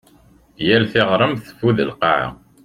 Yal 0.67 0.83
tiɣmert 0.91 1.41
teffud 1.45 1.77
lqaɛa. 1.89 2.29